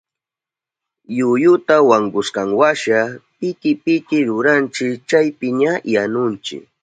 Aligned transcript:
Yuyuta 1.17 1.75
wankushkanwasha 1.89 2.97
piti 3.37 3.71
piti 3.83 4.17
ruranchi 4.27 4.87
chaypiña 5.09 5.71
yanunchi. 5.93 6.57